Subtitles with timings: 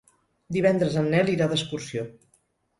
[0.57, 2.11] Divendres en Nel irà d'excursió.